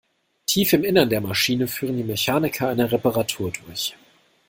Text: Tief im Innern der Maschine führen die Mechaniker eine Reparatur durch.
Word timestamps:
Tief 0.47 0.73
im 0.73 0.83
Innern 0.83 1.11
der 1.11 1.21
Maschine 1.21 1.67
führen 1.67 1.95
die 1.97 2.03
Mechaniker 2.03 2.69
eine 2.69 2.91
Reparatur 2.91 3.51
durch. 3.67 3.95